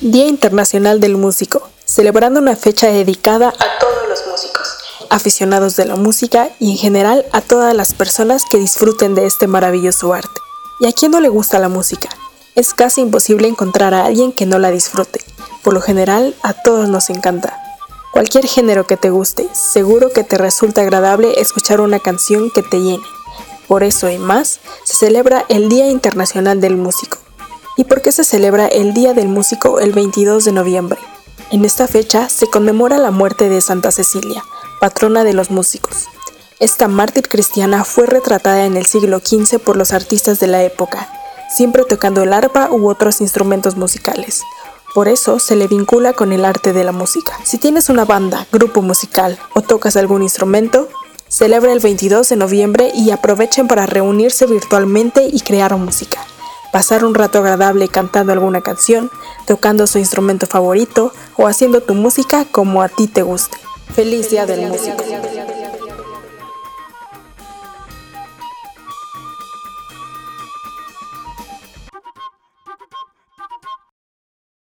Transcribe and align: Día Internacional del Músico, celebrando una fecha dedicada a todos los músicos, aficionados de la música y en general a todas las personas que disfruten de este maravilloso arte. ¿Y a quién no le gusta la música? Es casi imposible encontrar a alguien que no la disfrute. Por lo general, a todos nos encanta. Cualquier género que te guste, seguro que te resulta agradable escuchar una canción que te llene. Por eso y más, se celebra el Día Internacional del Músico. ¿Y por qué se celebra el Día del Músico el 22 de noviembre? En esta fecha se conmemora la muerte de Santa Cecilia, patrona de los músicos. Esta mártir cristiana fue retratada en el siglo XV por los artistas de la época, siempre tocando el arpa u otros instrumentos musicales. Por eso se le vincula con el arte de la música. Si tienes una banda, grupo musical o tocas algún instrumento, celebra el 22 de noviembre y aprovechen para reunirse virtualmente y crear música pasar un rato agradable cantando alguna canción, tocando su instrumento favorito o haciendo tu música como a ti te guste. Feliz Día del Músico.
Día 0.00 0.28
Internacional 0.28 1.00
del 1.00 1.16
Músico, 1.16 1.68
celebrando 1.84 2.38
una 2.38 2.54
fecha 2.54 2.86
dedicada 2.86 3.48
a 3.48 3.78
todos 3.80 4.08
los 4.08 4.28
músicos, 4.28 4.68
aficionados 5.10 5.74
de 5.74 5.86
la 5.86 5.96
música 5.96 6.50
y 6.60 6.70
en 6.70 6.76
general 6.76 7.26
a 7.32 7.40
todas 7.40 7.74
las 7.74 7.94
personas 7.94 8.44
que 8.48 8.58
disfruten 8.58 9.16
de 9.16 9.26
este 9.26 9.48
maravilloso 9.48 10.14
arte. 10.14 10.40
¿Y 10.78 10.86
a 10.86 10.92
quién 10.92 11.10
no 11.10 11.18
le 11.18 11.28
gusta 11.28 11.58
la 11.58 11.68
música? 11.68 12.08
Es 12.54 12.74
casi 12.74 13.00
imposible 13.00 13.48
encontrar 13.48 13.92
a 13.92 14.04
alguien 14.04 14.30
que 14.30 14.46
no 14.46 14.60
la 14.60 14.70
disfrute. 14.70 15.20
Por 15.64 15.74
lo 15.74 15.80
general, 15.80 16.36
a 16.44 16.52
todos 16.52 16.88
nos 16.88 17.10
encanta. 17.10 17.58
Cualquier 18.12 18.46
género 18.46 18.86
que 18.86 18.96
te 18.96 19.10
guste, 19.10 19.48
seguro 19.52 20.10
que 20.10 20.22
te 20.22 20.38
resulta 20.38 20.82
agradable 20.82 21.40
escuchar 21.40 21.80
una 21.80 21.98
canción 21.98 22.52
que 22.52 22.62
te 22.62 22.78
llene. 22.78 23.04
Por 23.66 23.82
eso 23.82 24.08
y 24.08 24.18
más, 24.18 24.60
se 24.84 24.94
celebra 24.94 25.44
el 25.48 25.68
Día 25.68 25.88
Internacional 25.88 26.60
del 26.60 26.76
Músico. 26.76 27.18
¿Y 27.78 27.84
por 27.84 28.02
qué 28.02 28.10
se 28.10 28.24
celebra 28.24 28.66
el 28.66 28.92
Día 28.92 29.14
del 29.14 29.28
Músico 29.28 29.78
el 29.78 29.92
22 29.92 30.44
de 30.44 30.50
noviembre? 30.50 30.98
En 31.52 31.64
esta 31.64 31.86
fecha 31.86 32.28
se 32.28 32.48
conmemora 32.48 32.98
la 32.98 33.12
muerte 33.12 33.48
de 33.48 33.60
Santa 33.60 33.92
Cecilia, 33.92 34.42
patrona 34.80 35.22
de 35.22 35.32
los 35.32 35.52
músicos. 35.52 36.06
Esta 36.58 36.88
mártir 36.88 37.28
cristiana 37.28 37.84
fue 37.84 38.06
retratada 38.06 38.66
en 38.66 38.76
el 38.76 38.84
siglo 38.84 39.20
XV 39.20 39.60
por 39.60 39.76
los 39.76 39.92
artistas 39.92 40.40
de 40.40 40.48
la 40.48 40.64
época, 40.64 41.08
siempre 41.54 41.84
tocando 41.84 42.24
el 42.24 42.32
arpa 42.32 42.68
u 42.72 42.90
otros 42.90 43.20
instrumentos 43.20 43.76
musicales. 43.76 44.42
Por 44.92 45.06
eso 45.06 45.38
se 45.38 45.54
le 45.54 45.68
vincula 45.68 46.14
con 46.14 46.32
el 46.32 46.44
arte 46.44 46.72
de 46.72 46.82
la 46.82 46.90
música. 46.90 47.38
Si 47.44 47.58
tienes 47.58 47.88
una 47.90 48.04
banda, 48.04 48.48
grupo 48.50 48.82
musical 48.82 49.38
o 49.54 49.62
tocas 49.62 49.96
algún 49.96 50.24
instrumento, 50.24 50.88
celebra 51.28 51.72
el 51.72 51.78
22 51.78 52.28
de 52.28 52.34
noviembre 52.34 52.90
y 52.92 53.12
aprovechen 53.12 53.68
para 53.68 53.86
reunirse 53.86 54.46
virtualmente 54.46 55.28
y 55.32 55.42
crear 55.42 55.76
música 55.76 56.18
pasar 56.72 57.04
un 57.04 57.14
rato 57.14 57.38
agradable 57.38 57.88
cantando 57.88 58.32
alguna 58.32 58.60
canción, 58.60 59.10
tocando 59.46 59.86
su 59.86 59.98
instrumento 59.98 60.46
favorito 60.46 61.12
o 61.36 61.46
haciendo 61.46 61.80
tu 61.80 61.94
música 61.94 62.44
como 62.50 62.82
a 62.82 62.88
ti 62.88 63.06
te 63.06 63.22
guste. 63.22 63.56
Feliz 63.94 64.30
Día 64.30 64.46
del 64.46 64.68
Músico. 64.68 65.02